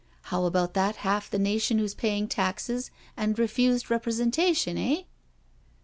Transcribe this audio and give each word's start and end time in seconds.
How 0.33 0.45
about 0.45 0.73
that 0.73 0.95
half 1.05 1.29
the 1.29 1.37
nation 1.37 1.77
who's 1.77 1.93
paying 1.93 2.27
taxes 2.27 2.89
and 3.15 3.37
refused 3.37 3.91
representation, 3.91 4.75
eh?" 4.75 5.03